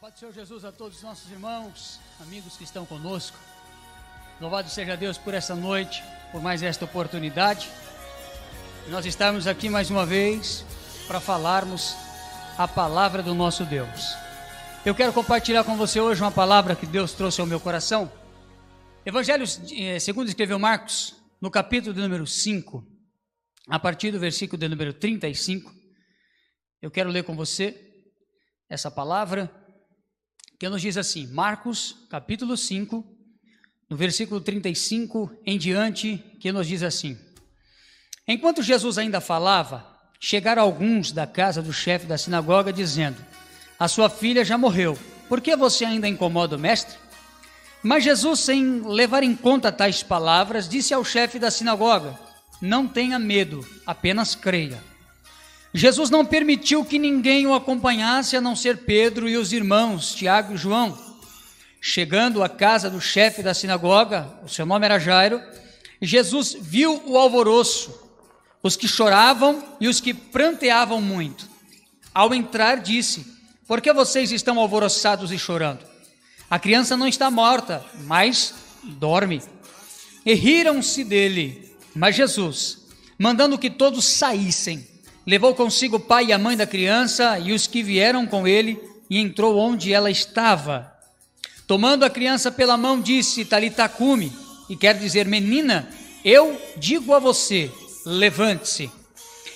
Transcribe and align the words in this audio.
Pode 0.00 0.18
Senhor 0.18 0.32
Jesus 0.32 0.64
a 0.64 0.72
todos 0.72 0.96
os 0.96 1.02
nossos 1.02 1.30
irmãos, 1.30 2.00
amigos 2.20 2.56
que 2.56 2.64
estão 2.64 2.86
conosco. 2.86 3.36
Louvado 4.40 4.70
seja 4.70 4.96
Deus 4.96 5.18
por 5.18 5.34
essa 5.34 5.54
noite, 5.54 6.02
por 6.32 6.40
mais 6.40 6.62
esta 6.62 6.86
oportunidade. 6.86 7.70
Nós 8.88 9.04
estamos 9.04 9.46
aqui 9.46 9.68
mais 9.68 9.90
uma 9.90 10.06
vez 10.06 10.64
para 11.06 11.20
falarmos 11.20 11.94
a 12.56 12.66
palavra 12.66 13.22
do 13.22 13.34
nosso 13.34 13.66
Deus. 13.66 14.14
Eu 14.86 14.94
quero 14.94 15.12
compartilhar 15.12 15.64
com 15.64 15.76
você 15.76 16.00
hoje 16.00 16.22
uma 16.22 16.32
palavra 16.32 16.74
que 16.74 16.86
Deus 16.86 17.12
trouxe 17.12 17.42
ao 17.42 17.46
meu 17.46 17.60
coração. 17.60 18.10
Evangelho 19.04 19.44
eh, 19.70 19.98
segundo 20.00 20.28
escreveu 20.28 20.58
Marcos, 20.58 21.14
no 21.42 21.50
capítulo 21.50 21.92
de 21.92 22.00
número 22.00 22.26
5, 22.26 22.82
a 23.68 23.78
partir 23.78 24.12
do 24.12 24.18
versículo 24.18 24.58
de 24.58 24.66
número 24.66 24.94
35. 24.94 25.70
Eu 26.80 26.90
quero 26.90 27.10
ler 27.10 27.22
com 27.22 27.36
você 27.36 28.08
essa 28.66 28.90
palavra 28.90 29.59
que 30.60 30.68
nos 30.68 30.82
diz 30.82 30.98
assim, 30.98 31.26
Marcos, 31.28 31.96
capítulo 32.10 32.54
5, 32.54 33.02
no 33.88 33.96
versículo 33.96 34.42
35 34.42 35.34
em 35.46 35.56
diante, 35.56 36.22
que 36.38 36.52
nos 36.52 36.68
diz 36.68 36.82
assim: 36.82 37.18
Enquanto 38.28 38.62
Jesus 38.62 38.98
ainda 38.98 39.22
falava, 39.22 39.86
chegaram 40.20 40.60
alguns 40.60 41.12
da 41.12 41.26
casa 41.26 41.62
do 41.62 41.72
chefe 41.72 42.04
da 42.04 42.18
sinagoga 42.18 42.74
dizendo: 42.74 43.16
A 43.78 43.88
sua 43.88 44.10
filha 44.10 44.44
já 44.44 44.58
morreu, 44.58 44.98
por 45.30 45.40
que 45.40 45.56
você 45.56 45.86
ainda 45.86 46.06
incomoda 46.06 46.56
o 46.56 46.60
mestre? 46.60 46.94
Mas 47.82 48.04
Jesus, 48.04 48.40
sem 48.40 48.82
levar 48.82 49.22
em 49.22 49.34
conta 49.34 49.72
tais 49.72 50.02
palavras, 50.02 50.68
disse 50.68 50.92
ao 50.92 51.02
chefe 51.02 51.38
da 51.38 51.50
sinagoga: 51.50 52.20
Não 52.60 52.86
tenha 52.86 53.18
medo, 53.18 53.66
apenas 53.86 54.34
creia. 54.34 54.89
Jesus 55.72 56.10
não 56.10 56.24
permitiu 56.24 56.84
que 56.84 56.98
ninguém 56.98 57.46
o 57.46 57.54
acompanhasse 57.54 58.36
a 58.36 58.40
não 58.40 58.56
ser 58.56 58.78
Pedro 58.78 59.28
e 59.28 59.36
os 59.36 59.52
irmãos 59.52 60.14
Tiago 60.14 60.54
e 60.54 60.56
João. 60.56 60.98
Chegando 61.80 62.42
à 62.42 62.48
casa 62.48 62.90
do 62.90 63.00
chefe 63.00 63.42
da 63.42 63.54
sinagoga, 63.54 64.28
o 64.44 64.48
seu 64.48 64.66
nome 64.66 64.84
era 64.84 64.98
Jairo, 64.98 65.40
Jesus 66.02 66.56
viu 66.60 67.02
o 67.06 67.16
alvoroço, 67.16 67.98
os 68.62 68.76
que 68.76 68.88
choravam 68.88 69.62
e 69.80 69.88
os 69.88 70.00
que 70.00 70.12
pranteavam 70.12 71.00
muito. 71.00 71.48
Ao 72.12 72.34
entrar, 72.34 72.80
disse: 72.80 73.24
Por 73.66 73.80
que 73.80 73.92
vocês 73.92 74.32
estão 74.32 74.58
alvoroçados 74.58 75.30
e 75.30 75.38
chorando? 75.38 75.80
A 76.50 76.58
criança 76.58 76.96
não 76.96 77.06
está 77.06 77.30
morta, 77.30 77.84
mas 78.00 78.54
dorme. 78.82 79.40
E 80.26 80.34
riram-se 80.34 81.04
dele. 81.04 81.70
Mas 81.94 82.16
Jesus, 82.16 82.86
mandando 83.18 83.58
que 83.58 83.70
todos 83.70 84.04
saíssem, 84.04 84.86
levou 85.30 85.54
consigo 85.54 85.94
o 85.98 86.00
pai 86.00 86.26
e 86.26 86.32
a 86.32 86.38
mãe 86.38 86.56
da 86.56 86.66
criança 86.66 87.38
e 87.38 87.52
os 87.52 87.68
que 87.68 87.84
vieram 87.84 88.26
com 88.26 88.48
ele, 88.48 88.80
e 89.08 89.16
entrou 89.16 89.56
onde 89.56 89.92
ela 89.92 90.10
estava. 90.10 90.92
Tomando 91.68 92.04
a 92.04 92.10
criança 92.10 92.50
pela 92.50 92.76
mão, 92.76 93.00
disse: 93.00 93.44
Talitacume, 93.44 94.32
e 94.68 94.74
quer 94.74 94.98
dizer, 94.98 95.26
menina, 95.26 95.88
eu 96.24 96.60
digo 96.76 97.14
a 97.14 97.20
você, 97.20 97.70
levante-se. 98.04 98.90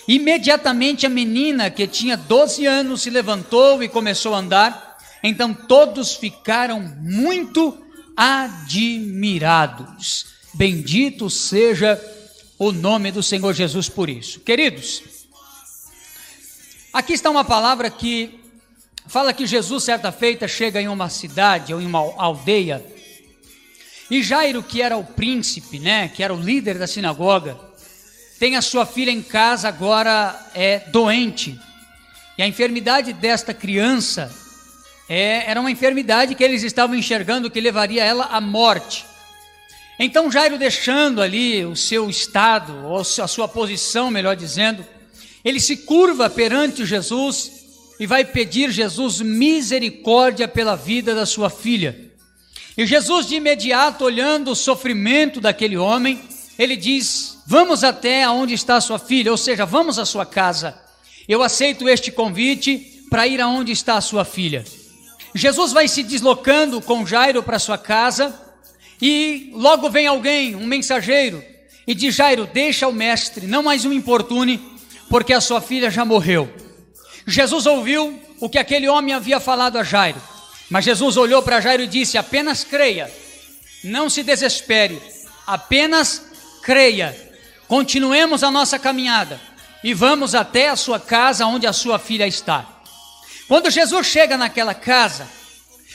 Imediatamente 0.07 1.07
a 1.07 1.09
menina, 1.09 1.69
que 1.71 1.89
tinha 1.89 2.17
12 2.17 2.65
anos, 2.67 3.03
se 3.03 3.11
levantou 3.11 3.83
e 3.83 3.89
começou 3.89 4.33
a 4.33 4.39
andar. 4.39 4.97
Então 5.25 5.53
todos 5.53 6.15
ficaram 6.15 6.81
muito 7.01 7.77
admirados. 8.17 9.67
Bendito 10.55 11.29
seja 11.29 12.01
o 12.61 12.71
nome 12.71 13.11
do 13.11 13.25
Senhor 13.25 13.53
Jesus 13.53 13.89
por 13.89 14.09
isso. 14.09 14.39
Queridos, 14.39 15.14
Aqui 16.95 17.15
está 17.15 17.29
uma 17.29 17.45
palavra 17.45 17.91
que 17.91 18.39
fala 19.09 19.33
que 19.33 19.49
Jesus, 19.49 19.83
certa 19.83 20.13
feita, 20.13 20.47
chega 20.47 20.81
em 20.81 20.87
uma 20.87 21.09
cidade 21.09 21.75
ou 21.75 21.83
em 21.83 21.87
uma 21.87 21.99
aldeia. 21.99 22.87
E 24.09 24.23
Jairo, 24.23 24.63
que 24.63 24.81
era 24.81 24.97
o 24.97 25.03
príncipe, 25.03 25.81
né, 25.81 26.07
que 26.07 26.23
era 26.23 26.33
o 26.33 26.41
líder 26.41 26.79
da 26.79 26.87
sinagoga, 26.87 27.59
tem 28.39 28.55
a 28.55 28.63
sua 28.63 28.87
filha 28.87 29.11
em 29.11 29.23
casa, 29.23 29.67
agora 29.67 30.41
é 30.55 30.79
doente. 30.79 31.59
E 32.39 32.45
a 32.45 32.47
enfermidade 32.47 33.13
desta 33.13 33.53
criança 33.53 34.33
é, 35.09 35.51
era 35.51 35.59
uma 35.59 35.73
enfermidade 35.73 36.37
que 36.37 36.45
eles 36.45 36.63
estavam 36.63 36.95
enxergando 36.95 37.51
que 37.51 37.61
levaria 37.61 38.05
ela 38.05 38.27
à 38.27 38.41
morte. 38.41 39.05
Então 39.99 40.31
Jairo, 40.31 40.57
deixando 40.57 41.21
ali 41.21 41.65
o 41.65 41.75
seu 41.75 42.09
estado, 42.09 42.87
ou 42.87 43.01
a 43.01 43.27
sua 43.27 43.49
posição, 43.49 44.13
melhor 44.13 44.37
dizendo, 44.37 44.87
ele 45.45 45.61
se 45.61 45.77
curva 45.79 46.31
perante 46.31 46.87
Jesus 46.87 47.53
e 48.01 48.07
vai 48.07 48.25
pedir 48.25 48.71
Jesus 48.71 49.21
misericórdia 49.21 50.49
pela 50.49 50.75
vida 50.75 51.15
da 51.15 51.27
sua 51.27 51.51
filha. 51.51 52.11
E 52.77 52.87
Jesus, 52.87 53.27
de 53.27 53.37
imediato, 53.37 54.05
olhando 54.05 54.51
o 54.51 54.57
sofrimento 54.57 55.41
daquele 55.41 55.77
homem, 55.77 56.21
ele 56.59 56.77
diz: 56.77 57.39
Vamos 57.47 57.85
até 57.85 58.25
aonde 58.25 58.55
está 58.55 58.81
sua 58.81 58.99
filha, 58.99 59.31
ou 59.31 59.37
seja, 59.37 59.65
vamos 59.65 59.99
à 59.99 60.05
sua 60.05 60.27
casa. 60.27 60.77
Eu 61.29 61.43
aceito 61.43 61.89
este 61.89 62.11
convite 62.11 63.05
para 63.11 63.27
ir 63.27 63.41
aonde 63.41 63.71
está 63.71 63.97
a 63.97 64.01
sua 64.01 64.25
filha. 64.25 64.65
Jesus 65.35 65.73
vai 65.73 65.87
se 65.89 66.03
deslocando 66.03 66.81
com 66.81 67.07
Jairo 67.07 67.43
para 67.43 67.59
sua 67.59 67.79
casa 67.79 68.41
e 69.01 69.51
logo 69.53 69.91
vem 69.91 70.07
alguém, 70.07 70.57
um 70.57 70.67
mensageiro, 70.67 71.45
e 71.87 71.95
diz: 71.95 72.15
Jairo, 72.15 72.49
deixa 72.53 72.89
o 72.89 72.93
mestre, 72.93 73.47
não 73.47 73.63
mais 73.63 73.85
um 73.85 73.93
importune, 73.93 74.61
porque 75.15 75.33
a 75.33 75.41
sua 75.41 75.61
filha 75.61 75.93
já 75.93 76.05
morreu. 76.05 76.53
Jesus 77.25 77.67
ouviu 77.67 78.21
o 78.41 78.49
que 78.49 78.59
aquele 78.59 78.89
homem 78.89 79.15
havia 79.15 79.39
falado 79.39 79.79
a 79.79 79.85
Jairo, 79.85 80.21
mas 80.69 80.85
Jesus 80.85 81.17
olhou 81.17 81.41
para 81.41 81.61
Jairo 81.61 81.85
e 81.85 81.87
disse: 81.87 82.19
apenas 82.19 82.65
creia, 82.65 83.09
não 83.85 84.11
se 84.11 84.25
desespere, 84.25 85.01
apenas 85.47 86.21
creia. 86.65 87.17
Continuemos 87.69 88.43
a 88.43 88.51
nossa 88.51 88.77
caminhada 88.77 89.41
e 89.85 89.95
vamos 89.95 90.35
até 90.35 90.69
a 90.69 90.75
sua 90.75 90.99
casa 90.99 91.47
onde 91.47 91.65
a 91.65 91.73
sua 91.73 91.97
filha 91.97 92.27
está. 92.27 92.67
Quando 93.47 93.71
Jesus 93.71 94.09
chega 94.09 94.37
naquela 94.37 94.75
casa, 94.75 95.29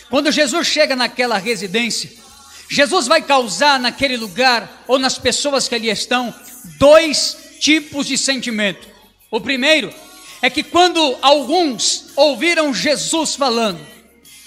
quando 0.10 0.32
Jesus 0.32 0.66
chega 0.66 0.96
naquela 0.96 1.38
residência, 1.38 2.10
Jesus 2.70 3.06
vai 3.06 3.22
causar 3.22 3.82
naquele 3.82 4.16
lugar 4.16 4.86
ou 4.88 4.98
nas 4.98 5.18
pessoas 5.18 5.68
que 5.68 5.76
ali 5.76 5.90
estão 5.90 6.34
dois 6.78 7.36
tipos 7.60 8.08
de 8.08 8.18
sentimento. 8.18 8.99
O 9.32 9.40
primeiro 9.40 9.94
é 10.42 10.50
que 10.50 10.64
quando 10.64 11.18
alguns 11.22 12.08
ouviram 12.16 12.74
Jesus 12.74 13.36
falando 13.36 13.80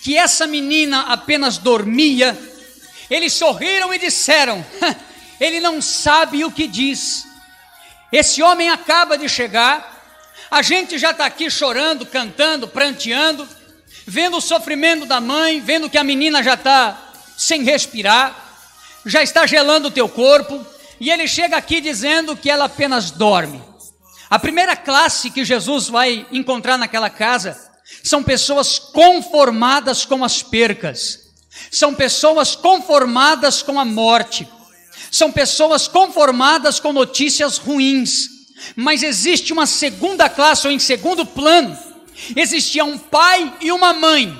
que 0.02 0.16
essa 0.16 0.46
menina 0.46 1.02
apenas 1.02 1.58
dormia, 1.58 2.36
eles 3.08 3.32
sorriram 3.32 3.94
e 3.94 3.98
disseram: 3.98 4.64
ele 5.40 5.60
não 5.60 5.80
sabe 5.80 6.44
o 6.44 6.50
que 6.50 6.66
diz. 6.66 7.24
Esse 8.10 8.42
homem 8.42 8.68
acaba 8.68 9.16
de 9.16 9.28
chegar, 9.28 10.02
a 10.50 10.60
gente 10.60 10.98
já 10.98 11.12
está 11.12 11.26
aqui 11.26 11.48
chorando, 11.48 12.04
cantando, 12.04 12.66
pranteando, 12.66 13.48
vendo 14.06 14.36
o 14.36 14.40
sofrimento 14.40 15.06
da 15.06 15.20
mãe, 15.20 15.60
vendo 15.60 15.88
que 15.88 15.96
a 15.96 16.04
menina 16.04 16.42
já 16.42 16.54
está 16.54 17.12
sem 17.36 17.62
respirar, 17.62 18.36
já 19.06 19.22
está 19.22 19.46
gelando 19.46 19.88
o 19.88 19.90
teu 19.90 20.08
corpo, 20.08 20.64
e 21.00 21.10
ele 21.10 21.26
chega 21.26 21.56
aqui 21.56 21.80
dizendo 21.80 22.36
que 22.36 22.50
ela 22.50 22.64
apenas 22.64 23.10
dorme. 23.10 23.62
A 24.32 24.38
primeira 24.38 24.74
classe 24.74 25.28
que 25.28 25.44
Jesus 25.44 25.88
vai 25.90 26.26
encontrar 26.32 26.78
naquela 26.78 27.10
casa 27.10 27.54
são 28.02 28.22
pessoas 28.22 28.78
conformadas 28.78 30.06
com 30.06 30.24
as 30.24 30.42
percas, 30.42 31.28
são 31.70 31.94
pessoas 31.94 32.56
conformadas 32.56 33.60
com 33.60 33.78
a 33.78 33.84
morte, 33.84 34.48
são 35.10 35.30
pessoas 35.30 35.86
conformadas 35.86 36.80
com 36.80 36.94
notícias 36.94 37.58
ruins. 37.58 38.30
Mas 38.74 39.02
existe 39.02 39.52
uma 39.52 39.66
segunda 39.66 40.30
classe, 40.30 40.66
ou 40.66 40.72
em 40.72 40.78
segundo 40.78 41.26
plano, 41.26 41.78
existia 42.34 42.86
um 42.86 42.96
pai 42.96 43.52
e 43.60 43.70
uma 43.70 43.92
mãe 43.92 44.34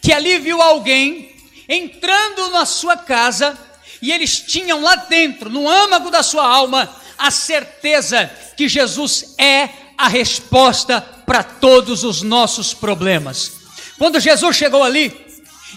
que 0.00 0.10
ali 0.10 0.38
viu 0.38 0.62
alguém 0.62 1.36
entrando 1.68 2.48
na 2.48 2.64
sua 2.64 2.96
casa 2.96 3.58
e 4.00 4.10
eles 4.10 4.40
tinham 4.40 4.80
lá 4.80 4.96
dentro, 4.96 5.50
no 5.50 5.68
âmago 5.68 6.10
da 6.10 6.22
sua 6.22 6.46
alma, 6.46 6.88
a 7.18 7.30
certeza 7.30 8.30
que 8.56 8.68
Jesus 8.68 9.34
é 9.36 9.68
a 9.96 10.08
resposta 10.08 11.00
para 11.26 11.42
todos 11.42 12.04
os 12.04 12.22
nossos 12.22 12.72
problemas. 12.72 13.52
Quando 13.98 14.20
Jesus 14.20 14.56
chegou 14.56 14.84
ali, 14.84 15.12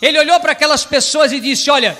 ele 0.02 0.20
olhou 0.20 0.40
para 0.40 0.52
aquelas 0.52 0.86
pessoas 0.86 1.32
e 1.32 1.40
disse: 1.40 1.70
Olha, 1.70 1.98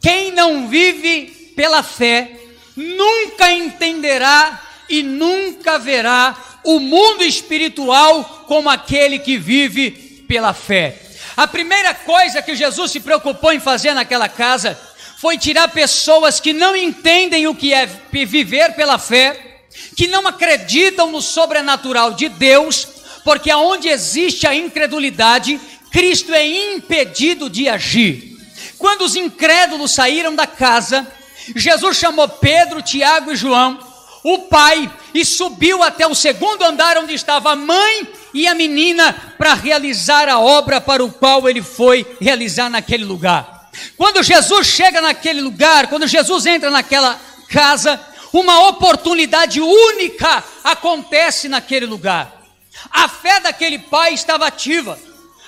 quem 0.00 0.32
não 0.32 0.68
vive 0.68 1.52
pela 1.56 1.82
fé 1.82 2.32
nunca 2.76 3.50
entenderá 3.52 4.60
e 4.88 5.02
nunca 5.02 5.78
verá 5.78 6.36
o 6.64 6.78
mundo 6.80 7.22
espiritual 7.22 8.44
como 8.46 8.68
aquele 8.68 9.18
que 9.18 9.38
vive 9.38 10.24
pela 10.28 10.52
fé. 10.52 11.00
A 11.36 11.46
primeira 11.46 11.94
coisa 11.94 12.42
que 12.42 12.56
Jesus 12.56 12.90
se 12.90 13.00
preocupou 13.00 13.52
em 13.52 13.60
fazer 13.60 13.94
naquela 13.94 14.28
casa 14.28 14.78
foi 15.16 15.38
tirar 15.38 15.68
pessoas 15.68 16.38
que 16.40 16.52
não 16.52 16.76
entendem 16.76 17.46
o 17.46 17.54
que 17.54 17.72
é 17.72 17.86
viver 18.12 18.74
pela 18.74 18.98
fé, 18.98 19.60
que 19.96 20.06
não 20.06 20.26
acreditam 20.26 21.10
no 21.10 21.22
sobrenatural 21.22 22.12
de 22.12 22.28
Deus, 22.28 22.86
porque 23.24 23.50
aonde 23.50 23.88
existe 23.88 24.46
a 24.46 24.54
incredulidade, 24.54 25.58
Cristo 25.90 26.34
é 26.34 26.46
impedido 26.74 27.48
de 27.48 27.68
agir. 27.68 28.36
Quando 28.78 29.02
os 29.02 29.16
incrédulos 29.16 29.92
saíram 29.92 30.34
da 30.34 30.46
casa, 30.46 31.06
Jesus 31.54 31.96
chamou 31.96 32.28
Pedro, 32.28 32.82
Tiago 32.82 33.32
e 33.32 33.36
João, 33.36 33.78
o 34.22 34.40
pai, 34.40 34.90
e 35.14 35.24
subiu 35.24 35.82
até 35.82 36.06
o 36.06 36.14
segundo 36.14 36.62
andar 36.62 36.98
onde 36.98 37.14
estava 37.14 37.52
a 37.52 37.56
mãe 37.56 38.06
e 38.34 38.46
a 38.46 38.54
menina 38.54 39.14
para 39.38 39.54
realizar 39.54 40.28
a 40.28 40.38
obra 40.38 40.78
para 40.78 41.02
o 41.02 41.10
qual 41.10 41.48
ele 41.48 41.62
foi 41.62 42.04
realizar 42.20 42.68
naquele 42.68 43.04
lugar. 43.04 43.55
Quando 43.96 44.22
Jesus 44.22 44.66
chega 44.66 45.00
naquele 45.00 45.40
lugar, 45.40 45.88
quando 45.88 46.06
Jesus 46.06 46.46
entra 46.46 46.70
naquela 46.70 47.18
casa, 47.48 48.00
uma 48.32 48.68
oportunidade 48.68 49.60
única 49.60 50.44
acontece 50.62 51.48
naquele 51.48 51.86
lugar. 51.86 52.42
A 52.90 53.08
fé 53.08 53.40
daquele 53.40 53.78
pai 53.78 54.14
estava 54.14 54.46
ativa, 54.46 54.98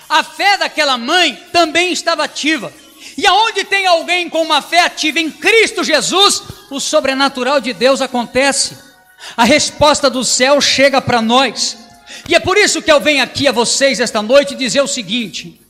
a 0.08 0.22
fé 0.22 0.56
daquela 0.56 0.96
mãe 0.96 1.34
também 1.52 1.92
estava 1.92 2.25
ativa. 2.25 2.72
E 3.16 3.26
aonde 3.26 3.64
tem 3.64 3.86
alguém 3.86 4.28
com 4.28 4.42
uma 4.42 4.62
fé 4.62 4.80
ativa 4.80 5.19
em 5.19 5.30
Cristo 5.30 5.84
Jesus, 5.84 6.42
o 6.70 6.80
sobrenatural 6.80 7.60
de 7.60 7.72
Deus 7.72 8.00
acontece. 8.00 8.78
A 9.36 9.44
resposta 9.44 10.08
do 10.08 10.25
céu 10.25 10.60
chega 10.60 11.00
para 11.00 11.20
nós. 11.20 11.76
E 12.28 12.34
é 12.34 12.40
por 12.40 12.56
isso 12.56 12.80
que 12.80 12.90
eu 12.90 13.00
venho 13.00 13.22
aqui 13.22 13.48
a 13.48 13.52
vocês 13.52 14.00
esta 14.00 14.22
noite 14.22 14.54
dizer 14.54 14.80
o 14.80 14.86
seguinte: 14.86 15.60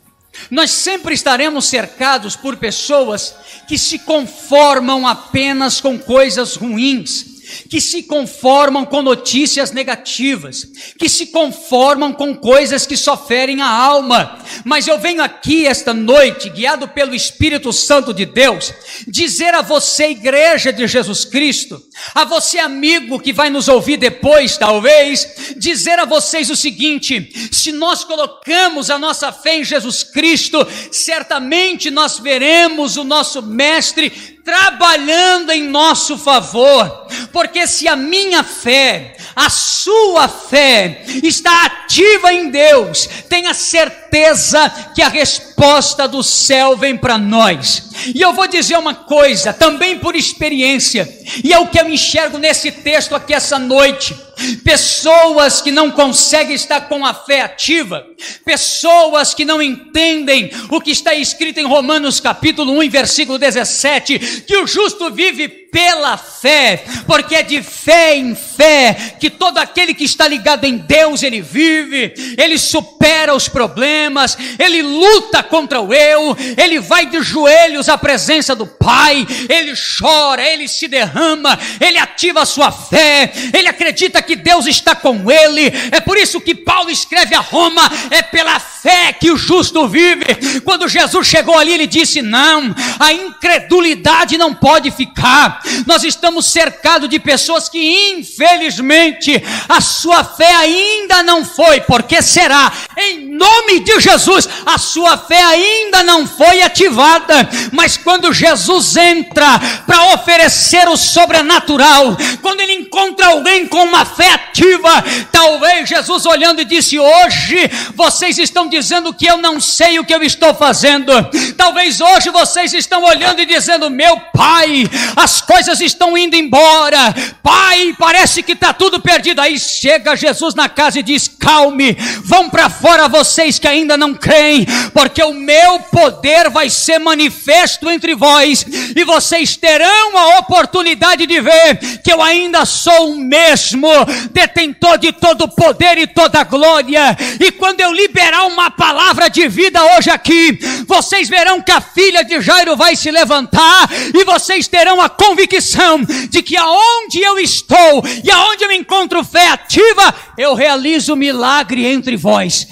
nós 0.50 0.70
sempre 0.70 1.14
estaremos 1.14 1.66
cercados 1.66 2.36
por 2.36 2.56
pessoas 2.56 3.34
que 3.66 3.78
se 3.78 3.98
conformam 3.98 5.06
apenas 5.06 5.80
com 5.80 5.98
coisas 5.98 6.56
ruins 6.56 7.37
que 7.68 7.80
se 7.80 8.02
conformam 8.02 8.84
com 8.84 9.02
notícias 9.02 9.72
negativas, 9.72 10.66
que 10.98 11.08
se 11.08 11.26
conformam 11.26 12.12
com 12.12 12.34
coisas 12.34 12.86
que 12.86 12.96
só 12.96 13.16
ferem 13.16 13.60
a 13.60 13.68
alma. 13.68 14.38
Mas 14.64 14.86
eu 14.86 14.98
venho 14.98 15.22
aqui 15.22 15.66
esta 15.66 15.92
noite, 15.94 16.50
guiado 16.50 16.88
pelo 16.88 17.14
Espírito 17.14 17.72
Santo 17.72 18.12
de 18.12 18.24
Deus, 18.24 18.72
dizer 19.06 19.54
a 19.54 19.62
você, 19.62 20.08
igreja 20.10 20.72
de 20.72 20.86
Jesus 20.86 21.24
Cristo, 21.24 21.82
a 22.14 22.24
você, 22.24 22.58
amigo 22.58 23.20
que 23.20 23.32
vai 23.32 23.50
nos 23.50 23.68
ouvir 23.68 23.96
depois, 23.96 24.56
talvez, 24.56 25.54
dizer 25.56 25.98
a 25.98 26.04
vocês 26.04 26.50
o 26.50 26.56
seguinte: 26.56 27.50
se 27.52 27.72
nós 27.72 28.04
colocamos 28.04 28.90
a 28.90 28.98
nossa 28.98 29.32
fé 29.32 29.56
em 29.56 29.64
Jesus 29.64 30.02
Cristo, 30.02 30.66
certamente 30.90 31.90
nós 31.90 32.18
veremos 32.18 32.96
o 32.96 33.04
nosso 33.04 33.42
Mestre 33.42 34.37
trabalhando 34.48 35.52
em 35.52 35.68
nosso 35.68 36.16
favor, 36.16 37.06
porque 37.30 37.66
se 37.66 37.86
a 37.86 37.94
minha 37.94 38.42
fé, 38.42 39.14
a 39.36 39.50
sua 39.50 40.26
fé 40.26 41.04
está 41.22 41.66
ativa 41.66 42.32
em 42.32 42.48
Deus, 42.48 43.06
tenha 43.28 43.52
certeza 43.52 44.70
que 44.94 45.02
a 45.02 45.08
resposta 45.08 46.08
do 46.08 46.22
céu 46.22 46.78
vem 46.78 46.96
para 46.96 47.18
nós. 47.18 47.90
E 48.14 48.22
eu 48.22 48.32
vou 48.32 48.48
dizer 48.48 48.78
uma 48.78 48.94
coisa, 48.94 49.52
também 49.52 49.98
por 49.98 50.16
experiência, 50.16 51.06
e 51.44 51.52
é 51.52 51.58
o 51.58 51.68
que 51.68 51.78
eu 51.78 51.86
enxergo 51.86 52.38
nesse 52.38 52.72
texto 52.72 53.14
aqui 53.14 53.34
essa 53.34 53.58
noite. 53.58 54.16
Pessoas 54.64 55.60
que 55.60 55.70
não 55.70 55.90
conseguem 55.90 56.54
estar 56.54 56.82
com 56.82 57.04
a 57.04 57.14
fé 57.14 57.40
ativa, 57.40 58.06
pessoas 58.44 59.34
que 59.34 59.44
não 59.44 59.62
entendem 59.62 60.50
o 60.70 60.80
que 60.80 60.90
está 60.90 61.14
escrito 61.14 61.58
em 61.58 61.66
Romanos 61.66 62.20
capítulo 62.20 62.72
1, 62.80 62.90
versículo 62.90 63.38
17, 63.38 64.42
que 64.46 64.56
o 64.58 64.66
justo 64.66 65.10
vive 65.10 65.48
pela 65.70 66.16
fé, 66.16 66.82
porque 67.06 67.34
é 67.34 67.42
de 67.42 67.62
fé 67.62 68.16
em 68.16 68.34
fé 68.34 68.96
que 69.20 69.30
todo 69.30 69.58
aquele 69.58 69.94
que 69.94 70.04
está 70.04 70.26
ligado 70.26 70.64
em 70.64 70.76
Deus, 70.76 71.22
ele 71.22 71.40
vive, 71.40 72.14
ele 72.36 72.58
supera 72.58 73.34
os 73.34 73.48
problemas, 73.48 74.36
ele 74.58 74.82
luta 74.82 75.42
contra 75.42 75.80
o 75.80 75.92
eu, 75.92 76.36
ele 76.56 76.80
vai 76.80 77.06
de 77.06 77.20
joelhos 77.22 77.88
à 77.88 77.98
presença 77.98 78.54
do 78.54 78.66
Pai, 78.66 79.26
ele 79.48 79.72
chora, 79.98 80.42
ele 80.42 80.66
se 80.68 80.88
derrama, 80.88 81.58
ele 81.80 81.98
ativa 81.98 82.42
a 82.42 82.46
sua 82.46 82.72
fé, 82.72 83.32
ele 83.52 83.68
acredita 83.68 84.22
que 84.22 84.27
Deus 84.36 84.66
está 84.66 84.94
com 84.94 85.30
ele. 85.30 85.72
É 85.90 86.00
por 86.00 86.16
isso 86.16 86.40
que 86.40 86.54
Paulo 86.54 86.90
escreve 86.90 87.34
a 87.34 87.40
Roma, 87.40 87.82
é 88.10 88.22
pela 88.22 88.58
fé 88.58 89.12
que 89.12 89.30
o 89.30 89.36
justo 89.36 89.88
vive. 89.88 90.60
Quando 90.64 90.88
Jesus 90.88 91.26
chegou 91.26 91.56
ali, 91.58 91.72
ele 91.72 91.86
disse: 91.86 92.22
"Não, 92.22 92.74
a 92.98 93.12
incredulidade 93.12 94.38
não 94.38 94.54
pode 94.54 94.90
ficar 94.90 95.60
nós 95.86 96.04
estamos 96.04 96.46
cercados 96.46 97.08
de 97.08 97.18
pessoas 97.18 97.68
que, 97.68 98.12
infelizmente, 98.12 99.42
a 99.68 99.80
sua 99.80 100.24
fé 100.24 100.54
ainda 100.54 101.22
não 101.22 101.44
foi, 101.44 101.80
porque 101.80 102.22
será, 102.22 102.72
em 102.96 103.27
nome 103.38 103.80
de 103.80 104.00
Jesus, 104.00 104.48
a 104.66 104.76
sua 104.76 105.16
fé 105.16 105.40
ainda 105.40 106.02
não 106.02 106.26
foi 106.26 106.60
ativada, 106.60 107.48
mas 107.72 107.96
quando 107.96 108.32
Jesus 108.32 108.96
entra 108.96 109.58
para 109.86 110.14
oferecer 110.14 110.88
o 110.88 110.96
sobrenatural, 110.96 112.16
quando 112.42 112.60
ele 112.60 112.72
encontra 112.72 113.28
alguém 113.28 113.66
com 113.66 113.84
uma 113.84 114.04
fé 114.04 114.32
ativa, 114.32 115.04
talvez 115.30 115.88
Jesus 115.88 116.26
olhando 116.26 116.60
e 116.60 116.64
disse: 116.64 116.98
Hoje 116.98 117.70
vocês 117.94 118.38
estão 118.38 118.68
dizendo 118.68 119.14
que 119.14 119.26
eu 119.26 119.36
não 119.36 119.60
sei 119.60 119.98
o 119.98 120.04
que 120.04 120.14
eu 120.14 120.22
estou 120.22 120.52
fazendo, 120.54 121.12
talvez 121.56 122.00
hoje 122.00 122.30
vocês 122.30 122.74
estão 122.74 123.04
olhando 123.04 123.40
e 123.40 123.46
dizendo: 123.46 123.88
Meu 123.88 124.18
Pai, 124.34 124.84
as 125.14 125.40
coisas 125.40 125.80
estão 125.80 126.18
indo 126.18 126.34
embora. 126.34 127.14
Pai, 127.42 127.94
parece 127.98 128.42
que 128.42 128.52
está 128.52 128.72
tudo 128.72 129.00
perdido. 129.00 129.40
Aí 129.40 129.58
chega 129.58 130.16
Jesus 130.16 130.54
na 130.56 130.68
casa 130.68 130.98
e 130.98 131.02
diz: 131.02 131.28
Calme, 131.28 131.96
vão 132.24 132.50
para 132.50 132.68
fora 132.68 133.08
vocês 133.08 133.27
que 133.58 133.68
ainda 133.68 133.96
não 133.96 134.14
creem, 134.14 134.66
porque 134.92 135.22
o 135.22 135.34
meu 135.34 135.80
poder 135.80 136.50
vai 136.50 136.70
ser 136.70 136.98
manifesto 136.98 137.88
entre 137.90 138.14
vós, 138.14 138.64
e 138.96 139.04
vocês 139.04 139.56
terão 139.56 140.16
a 140.16 140.38
oportunidade 140.38 141.26
de 141.26 141.40
ver 141.40 142.00
que 142.02 142.12
eu 142.12 142.22
ainda 142.22 142.64
sou 142.64 143.12
o 143.12 143.16
mesmo, 143.18 143.88
detentor 144.30 144.98
de 144.98 145.12
todo 145.12 145.42
o 145.42 145.48
poder 145.48 145.98
e 145.98 146.06
toda 146.06 146.40
a 146.40 146.44
glória. 146.44 147.16
E 147.40 147.52
quando 147.52 147.80
eu 147.80 147.92
liberar 147.92 148.46
uma 148.46 148.70
palavra 148.70 149.28
de 149.28 149.46
vida 149.48 149.80
hoje 149.96 150.10
aqui, 150.10 150.58
vocês 150.86 151.28
verão 151.28 151.60
que 151.60 151.72
a 151.72 151.80
filha 151.80 152.24
de 152.24 152.40
Jairo 152.40 152.76
vai 152.76 152.96
se 152.96 153.10
levantar 153.10 153.88
e 154.14 154.24
vocês 154.24 154.66
terão 154.68 155.00
a 155.00 155.08
convicção 155.08 156.00
de 156.28 156.42
que 156.42 156.56
aonde 156.56 157.20
eu 157.20 157.38
estou 157.38 158.02
e 158.24 158.30
aonde 158.30 158.64
eu 158.64 158.72
encontro 158.72 159.24
fé 159.24 159.48
ativa, 159.48 160.14
eu 160.36 160.54
realizo 160.54 161.16
milagre 161.16 161.86
entre 161.86 162.16
vós. 162.16 162.66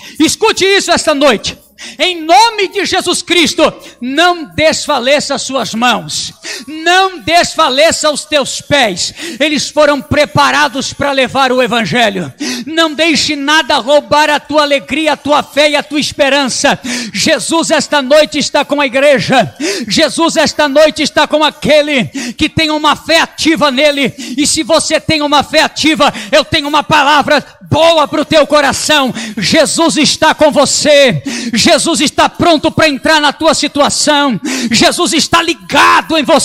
Escute 0.46 0.64
isso 0.64 0.92
esta 0.92 1.12
noite. 1.12 1.58
Em 1.98 2.22
nome 2.22 2.68
de 2.68 2.86
Jesus 2.86 3.20
Cristo, 3.20 3.62
não 4.00 4.44
desfaleça 4.44 5.34
as 5.34 5.42
suas 5.42 5.74
mãos, 5.74 6.32
não 6.66 7.18
desfaleça 7.18 8.10
os 8.10 8.24
teus 8.24 8.60
pés, 8.60 9.14
eles 9.40 9.68
foram 9.68 10.00
preparados 10.00 10.92
para 10.92 11.12
levar 11.12 11.52
o 11.52 11.62
Evangelho. 11.62 12.32
Não 12.66 12.92
deixe 12.92 13.36
nada 13.36 13.76
roubar 13.76 14.30
a 14.30 14.40
tua 14.40 14.62
alegria, 14.62 15.12
a 15.12 15.16
tua 15.16 15.42
fé 15.42 15.70
e 15.70 15.76
a 15.76 15.82
tua 15.82 16.00
esperança. 16.00 16.78
Jesus, 17.12 17.70
esta 17.70 18.02
noite, 18.02 18.38
está 18.38 18.64
com 18.64 18.80
a 18.80 18.86
igreja, 18.86 19.54
Jesus, 19.88 20.36
esta 20.36 20.68
noite, 20.68 21.02
está 21.02 21.26
com 21.26 21.42
aquele 21.42 22.04
que 22.36 22.48
tem 22.48 22.70
uma 22.70 22.96
fé 22.96 23.20
ativa 23.20 23.70
nele, 23.70 24.12
e 24.36 24.46
se 24.46 24.62
você 24.62 25.00
tem 25.00 25.22
uma 25.22 25.42
fé 25.42 25.62
ativa, 25.62 26.12
eu 26.32 26.44
tenho 26.44 26.68
uma 26.68 26.82
palavra 26.82 27.44
boa 27.70 28.06
para 28.08 28.22
o 28.22 28.24
teu 28.24 28.46
coração. 28.46 29.12
Jesus 29.36 29.96
está 29.96 30.34
com 30.34 30.50
você. 30.50 31.22
Jesus 31.52 32.00
está 32.00 32.28
pronto 32.28 32.70
para 32.70 32.88
entrar 32.88 33.20
na 33.20 33.32
tua 33.32 33.54
situação. 33.54 34.40
Jesus 34.70 35.12
está 35.12 35.42
ligado 35.42 36.16
em 36.16 36.22
você. 36.22 36.35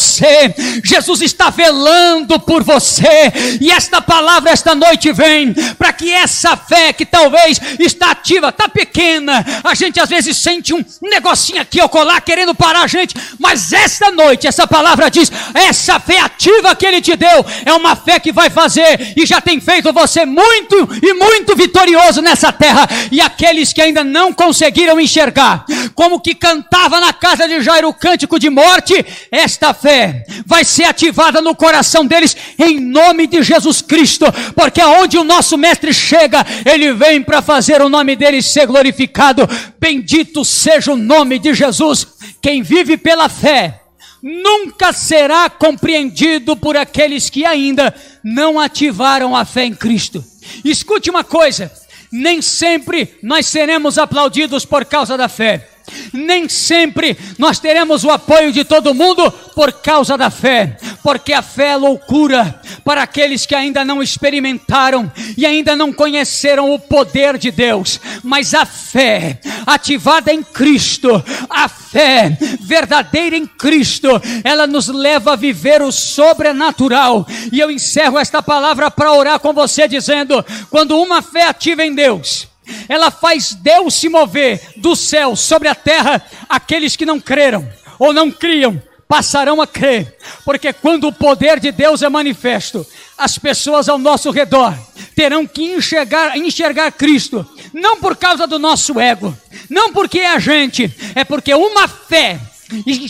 Jesus 0.84 1.22
está 1.22 1.50
velando 1.50 2.40
por 2.40 2.64
você. 2.64 3.32
E 3.60 3.72
esta 3.72 4.02
palavra 4.02 4.52
esta 4.52 4.76
noite 4.76 5.12
vem 5.12 5.54
para 5.78 5.94
que 5.94 6.12
essa 6.12 6.56
fé 6.58 6.94
que 6.94 7.06
talvez 7.06 7.60
está 7.80 8.12
ativa, 8.12 8.50
está 8.50 8.68
pequena. 8.68 9.46
A 9.64 9.74
gente 9.74 10.00
às 10.00 10.10
vezes 10.10 10.38
sente 10.38 10.74
um 10.74 10.84
negocinho 11.02 11.62
aqui 11.62 11.82
ou 11.82 11.90
colar 11.90 12.22
querendo 12.22 12.54
parar 12.54 12.84
a 12.84 12.88
gente, 12.88 13.16
mas 13.40 13.72
esta 13.74 14.12
noite 14.12 14.48
essa 14.48 14.68
palavra 14.68 15.10
diz: 15.10 15.32
essa 15.54 16.00
fé 16.00 16.20
ativa 16.20 16.76
que 16.76 16.86
ele 16.86 17.02
te 17.02 17.16
deu 17.16 17.46
é 17.66 17.74
uma 17.74 17.96
fé 17.96 18.20
que 18.20 18.32
vai 18.32 18.50
fazer 18.50 19.14
e 19.16 19.26
já 19.26 19.42
tem 19.42 19.60
feito 19.60 19.92
você 19.94 20.26
muito 20.26 20.90
e 21.02 21.14
muito 21.14 21.56
vitorioso 21.56 22.22
nessa 22.22 22.52
terra. 22.52 22.88
E 23.12 23.22
aqueles 23.22 23.74
que 23.74 23.82
ainda 23.82 24.04
não 24.04 24.34
conseguiram 24.34 25.00
enxergar, 25.00 25.66
como 25.96 26.20
que 26.20 26.36
cantava 26.36 27.00
na 27.00 27.14
casa 27.14 27.48
de 27.48 27.62
Jairo 27.62 27.90
o 27.90 27.94
cântico 27.94 28.40
de 28.40 28.50
morte, 28.50 29.06
esta 29.32 29.74
fé 29.82 30.26
vai 30.46 30.64
ser 30.64 30.84
ativada 30.84 31.42
no 31.42 31.56
coração 31.56 32.06
deles 32.06 32.36
em 32.58 32.80
nome 32.80 33.28
de 33.28 33.42
Jesus 33.42 33.82
Cristo, 33.82 34.26
porque 34.56 34.80
aonde 34.80 35.18
o 35.18 35.24
nosso 35.24 35.58
mestre 35.58 35.94
chega, 35.94 36.46
ele 36.66 36.94
vem 36.94 37.22
para 37.22 37.42
fazer 37.42 37.82
o 37.82 37.90
nome 37.90 38.16
dele 38.16 38.42
ser 38.42 38.68
glorificado. 38.68 39.48
Bendito 39.80 40.46
seja 40.46 40.94
o 40.94 40.98
nome 40.98 41.40
de 41.40 41.54
Jesus. 41.54 42.08
Quem 42.42 42.62
vive 42.62 42.98
pela 42.98 43.28
fé, 43.28 43.82
nunca 44.22 44.94
será 44.94 45.50
compreendido 45.50 46.56
por 46.56 46.78
aqueles 46.78 47.30
que 47.30 47.46
ainda 47.46 47.94
não 48.24 48.60
ativaram 48.60 49.36
a 49.36 49.44
fé 49.44 49.66
em 49.66 49.74
Cristo. 49.74 50.24
Escute 50.64 51.10
uma 51.10 51.24
coisa: 51.24 51.72
Nem 52.12 52.42
sempre 52.42 53.16
nós 53.24 53.48
seremos 53.48 53.98
aplaudidos 53.98 54.66
por 54.66 54.86
causa 54.86 55.18
da 55.18 55.28
fé. 55.28 55.71
Nem 56.14 56.48
sempre 56.50 57.18
nós 57.38 57.60
teremos 57.60 58.04
o 58.04 58.10
apoio 58.10 58.52
de 58.52 58.64
todo 58.64 58.94
mundo 58.94 59.32
por 59.56 59.72
causa 59.74 60.18
da 60.18 60.30
fé, 60.30 60.78
porque 61.04 61.34
a 61.34 61.42
fé 61.42 61.72
é 61.72 61.76
loucura 61.76 62.60
para 62.84 63.04
aqueles 63.04 63.46
que 63.46 63.56
ainda 63.56 63.86
não 63.86 64.02
experimentaram 64.02 65.12
e 65.38 65.46
ainda 65.46 65.76
não 65.76 65.94
conheceram 65.94 66.74
o 66.74 66.80
poder 66.80 67.38
de 67.38 67.52
Deus, 67.52 68.00
mas 68.24 68.54
a 68.54 68.66
fé 68.66 69.40
ativada 69.66 70.34
em 70.34 70.42
Cristo, 70.42 71.24
a 71.50 71.68
fé 71.68 72.38
verdadeira 72.62 73.36
em 73.36 73.46
Cristo, 73.46 74.10
ela 74.44 74.66
nos 74.66 74.88
leva 74.88 75.34
a 75.34 75.36
viver 75.36 75.82
o 75.82 75.92
sobrenatural. 75.92 77.28
E 77.52 77.60
eu 77.60 77.70
encerro 77.70 78.18
esta 78.18 78.42
palavra 78.42 78.90
para 78.90 79.14
orar 79.14 79.40
com 79.40 79.54
você 79.54 79.88
dizendo: 79.88 80.44
quando 80.70 80.98
uma 80.98 81.22
fé 81.22 81.44
ativa 81.44 81.84
em 81.86 81.94
Deus, 81.94 82.51
ela 82.88 83.12
faz 83.12 83.54
Deus 83.54 83.94
se 83.94 84.10
mover 84.10 84.62
do 84.78 84.96
céu 84.96 85.36
sobre 85.36 85.68
a 85.68 85.76
terra, 85.76 86.24
aqueles 86.50 86.96
que 86.96 87.06
não 87.06 87.20
creram 87.20 87.68
ou 88.00 88.12
não 88.14 88.32
criam 88.32 88.82
passarão 89.12 89.62
a 89.62 89.68
crer, 89.68 90.18
porque 90.46 90.72
quando 90.72 91.06
o 91.06 91.12
poder 91.12 91.60
de 91.60 91.70
Deus 91.70 92.02
é 92.02 92.08
manifesto, 92.08 92.88
as 93.18 93.38
pessoas 93.38 93.90
ao 93.90 93.98
nosso 93.98 94.32
redor 94.32 94.74
terão 95.14 95.46
que 95.46 95.74
enxergar, 95.74 96.38
enxergar 96.38 96.90
Cristo, 96.94 97.46
não 97.74 97.98
por 97.98 98.16
causa 98.16 98.48
do 98.48 98.58
nosso 98.58 98.98
ego, 99.02 99.38
não 99.70 99.92
porque 99.92 100.20
é 100.20 100.32
a 100.32 100.40
gente, 100.40 100.90
é 101.14 101.26
porque 101.26 101.54
uma 101.54 101.90
fé 101.90 102.40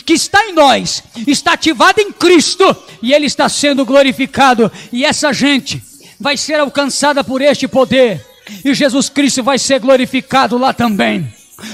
que 0.04 0.12
está 0.12 0.44
em 0.44 0.52
nós 0.52 1.04
está 1.24 1.52
ativada 1.52 2.02
em 2.02 2.10
Cristo 2.10 2.76
e 3.00 3.14
Ele 3.14 3.26
está 3.26 3.48
sendo 3.48 3.84
glorificado, 3.84 4.72
e 4.92 5.04
essa 5.04 5.32
gente 5.32 5.80
vai 6.18 6.36
ser 6.36 6.58
alcançada 6.58 7.22
por 7.22 7.40
este 7.40 7.68
poder 7.68 8.31
e 8.64 8.74
Jesus 8.74 9.08
Cristo 9.08 9.42
vai 9.42 9.58
ser 9.58 9.80
glorificado 9.80 10.56
lá 10.58 10.72
também. 10.72 11.32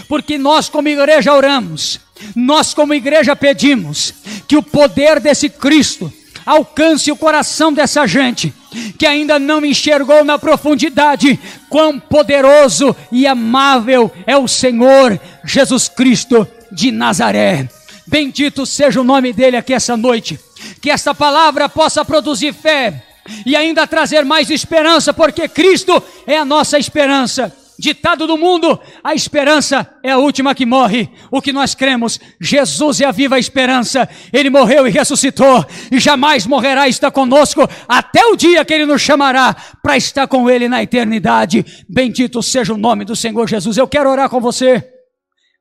Porque 0.08 0.36
nós, 0.36 0.68
como 0.68 0.88
igreja, 0.88 1.32
oramos, 1.32 2.00
nós, 2.34 2.74
como 2.74 2.94
igreja, 2.94 3.34
pedimos 3.34 4.12
que 4.46 4.56
o 4.56 4.62
poder 4.62 5.20
desse 5.20 5.48
Cristo 5.48 6.12
alcance 6.44 7.12
o 7.12 7.16
coração 7.16 7.72
dessa 7.72 8.06
gente 8.06 8.52
que 8.98 9.06
ainda 9.06 9.38
não 9.38 9.64
enxergou 9.64 10.24
na 10.24 10.38
profundidade 10.38 11.38
quão 11.68 11.98
poderoso 11.98 12.94
e 13.12 13.26
amável 13.26 14.10
é 14.26 14.36
o 14.36 14.48
Senhor 14.48 15.20
Jesus 15.44 15.88
Cristo 15.88 16.46
de 16.72 16.90
Nazaré. 16.90 17.68
Bendito 18.06 18.64
seja 18.64 19.00
o 19.00 19.04
nome 19.04 19.32
dele 19.32 19.56
aqui 19.56 19.74
essa 19.74 19.96
noite. 19.96 20.38
Que 20.80 20.90
essa 20.90 21.14
palavra 21.14 21.68
possa 21.68 22.04
produzir 22.04 22.52
fé 22.52 23.07
e 23.44 23.56
ainda 23.56 23.86
trazer 23.86 24.24
mais 24.24 24.50
esperança, 24.50 25.12
porque 25.12 25.48
Cristo 25.48 26.02
é 26.26 26.36
a 26.36 26.44
nossa 26.44 26.78
esperança. 26.78 27.54
Ditado 27.78 28.26
do 28.26 28.36
mundo, 28.36 28.76
a 29.04 29.14
esperança 29.14 29.88
é 30.02 30.10
a 30.10 30.18
última 30.18 30.52
que 30.52 30.66
morre. 30.66 31.08
O 31.30 31.40
que 31.40 31.52
nós 31.52 31.76
cremos, 31.76 32.18
Jesus 32.40 33.00
é 33.00 33.04
a 33.04 33.12
viva 33.12 33.38
esperança. 33.38 34.08
Ele 34.32 34.50
morreu 34.50 34.84
e 34.84 34.90
ressuscitou 34.90 35.64
e 35.92 36.00
jamais 36.00 36.44
morrerá, 36.44 36.88
está 36.88 37.08
conosco 37.08 37.60
até 37.86 38.26
o 38.26 38.34
dia 38.34 38.64
que 38.64 38.74
ele 38.74 38.84
nos 38.84 39.00
chamará 39.00 39.54
para 39.80 39.96
estar 39.96 40.26
com 40.26 40.50
ele 40.50 40.68
na 40.68 40.82
eternidade. 40.82 41.64
Bendito 41.88 42.42
seja 42.42 42.74
o 42.74 42.78
nome 42.78 43.04
do 43.04 43.14
Senhor 43.14 43.48
Jesus. 43.48 43.76
Eu 43.76 43.86
quero 43.86 44.10
orar 44.10 44.28
com 44.28 44.40
você. 44.40 44.84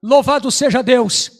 Louvado 0.01 0.49
seja 0.49 0.81
Deus 0.81 1.31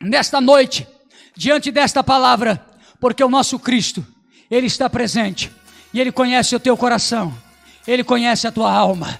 nesta 0.00 0.40
noite, 0.40 0.88
diante 1.36 1.70
desta 1.70 2.02
palavra, 2.02 2.64
porque 2.98 3.22
o 3.22 3.28
nosso 3.28 3.58
Cristo 3.58 4.06
ele 4.50 4.66
está 4.66 4.88
presente. 4.88 5.50
E 5.92 6.00
Ele 6.00 6.12
conhece 6.12 6.54
o 6.54 6.60
teu 6.60 6.76
coração, 6.76 7.32
Ele 7.86 8.04
conhece 8.04 8.46
a 8.46 8.52
tua 8.52 8.72
alma, 8.72 9.18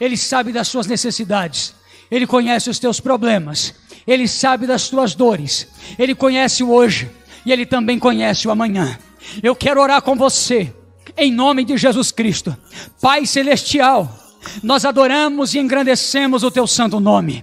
Ele 0.00 0.16
sabe 0.16 0.52
das 0.52 0.68
suas 0.68 0.86
necessidades, 0.86 1.74
Ele 2.10 2.26
conhece 2.26 2.68
os 2.68 2.78
teus 2.78 3.00
problemas, 3.00 3.74
Ele 4.06 4.28
sabe 4.28 4.66
das 4.66 4.88
tuas 4.88 5.14
dores, 5.14 5.66
Ele 5.98 6.14
conhece 6.14 6.62
o 6.62 6.70
hoje. 6.70 7.10
E 7.44 7.52
Ele 7.52 7.64
também 7.64 7.98
conhece 7.98 8.46
o 8.46 8.50
amanhã. 8.50 8.98
Eu 9.42 9.56
quero 9.56 9.80
orar 9.80 10.02
com 10.02 10.14
você, 10.14 10.74
em 11.16 11.32
nome 11.32 11.64
de 11.64 11.74
Jesus 11.78 12.12
Cristo, 12.12 12.54
Pai 13.00 13.24
Celestial, 13.24 14.14
nós 14.62 14.84
adoramos 14.84 15.54
e 15.54 15.58
engrandecemos 15.58 16.42
o 16.42 16.50
teu 16.50 16.66
santo 16.66 17.00
nome. 17.00 17.42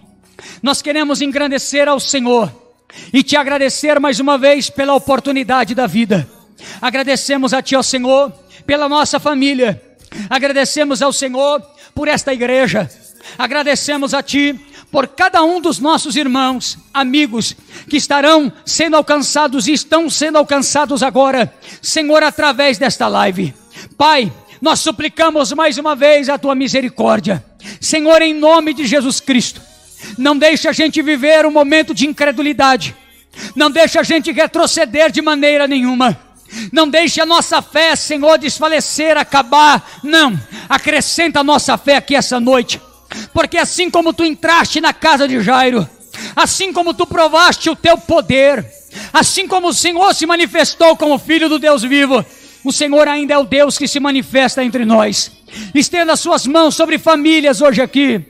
Nós 0.62 0.84
queremos 0.84 1.20
engrandecer 1.20 1.88
ao 1.88 2.00
Senhor 2.00 2.52
e 3.12 3.24
te 3.24 3.36
agradecer 3.36 4.00
mais 4.00 4.20
uma 4.20 4.38
vez 4.38 4.70
pela 4.70 4.94
oportunidade 4.94 5.74
da 5.74 5.88
vida. 5.88 6.30
Agradecemos 6.82 7.54
a 7.54 7.62
Ti, 7.62 7.76
ó 7.76 7.84
Senhor, 7.84 8.32
pela 8.66 8.88
nossa 8.88 9.20
família. 9.20 9.82
Agradecemos 10.30 11.02
ao 11.02 11.14
Senhor 11.14 11.62
por 11.94 12.08
esta 12.08 12.34
igreja. 12.34 12.90
Agradecemos 13.38 14.14
a 14.14 14.22
Ti 14.22 14.60
por 14.92 15.08
cada 15.08 15.44
um 15.44 15.60
dos 15.60 15.80
nossos 15.80 16.16
irmãos, 16.16 16.78
amigos, 16.94 17.56
que 17.90 17.98
estarão 17.98 18.52
sendo 18.66 18.96
alcançados 18.96 19.68
e 19.68 19.74
estão 19.74 20.10
sendo 20.10 20.38
alcançados 20.38 21.04
agora, 21.04 21.54
Senhor, 21.82 22.24
através 22.24 22.78
desta 22.78 23.08
live. 23.08 23.54
Pai, 23.98 24.32
nós 24.62 24.80
suplicamos 24.80 25.52
mais 25.52 25.78
uma 25.78 25.96
vez 25.96 26.30
a 26.30 26.38
Tua 26.38 26.56
misericórdia. 26.56 27.44
Senhor, 27.82 28.22
em 28.22 28.34
nome 28.34 28.74
de 28.74 28.86
Jesus 28.86 29.20
Cristo, 29.20 29.62
não 30.18 30.38
deixe 30.38 30.68
a 30.68 30.72
gente 30.72 31.02
viver 31.02 31.46
um 31.46 31.52
momento 31.52 31.94
de 31.94 32.08
incredulidade. 32.08 32.96
Não 33.56 33.70
deixe 33.70 34.00
a 34.00 34.04
gente 34.04 34.32
retroceder 34.32 35.12
de 35.12 35.22
maneira 35.22 35.68
nenhuma. 35.68 36.27
Não 36.72 36.88
deixe 36.88 37.22
a 37.22 37.26
nossa 37.26 37.62
fé, 37.62 37.96
Senhor, 37.96 38.38
desfalecer, 38.38 39.18
acabar. 39.18 40.00
Não. 40.04 40.40
Acrescenta 40.70 41.42
a 41.42 41.44
nossa 41.44 41.78
fé 41.78 41.98
aqui 41.98 42.16
essa 42.16 42.40
noite. 42.40 42.82
Porque 43.34 43.58
assim 43.58 43.90
como 43.90 44.14
tu 44.14 44.24
entraste 44.24 44.82
na 44.82 44.94
casa 44.94 45.28
de 45.28 45.42
Jairo, 45.42 45.88
assim 46.36 46.74
como 46.74 46.94
tu 46.94 47.06
provaste 47.06 47.70
o 47.70 47.76
teu 47.76 47.98
poder, 47.98 48.66
assim 49.14 49.48
como 49.48 49.70
o 49.70 49.74
Senhor 49.74 50.14
se 50.14 50.26
manifestou 50.26 50.96
como 50.96 51.18
filho 51.18 51.48
do 51.48 51.60
Deus 51.60 51.84
vivo, 51.84 52.26
o 52.64 52.72
Senhor 52.72 53.08
ainda 53.08 53.34
é 53.34 53.38
o 53.38 53.46
Deus 53.46 53.78
que 53.78 53.88
se 53.88 54.00
manifesta 54.00 54.64
entre 54.64 54.84
nós. 54.84 55.32
Estenda 55.74 56.16
suas 56.16 56.46
mãos 56.46 56.76
sobre 56.76 56.98
famílias 56.98 57.62
hoje 57.62 57.82
aqui. 57.82 58.22